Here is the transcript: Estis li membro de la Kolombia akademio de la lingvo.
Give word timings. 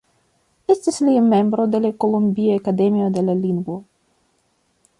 Estis 0.75 0.95
li 1.09 1.13
membro 1.25 1.67
de 1.75 1.81
la 1.83 1.91
Kolombia 2.05 2.55
akademio 2.61 3.11
de 3.19 3.25
la 3.29 3.37
lingvo. 3.45 3.77